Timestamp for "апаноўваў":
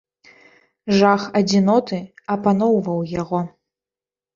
2.39-3.09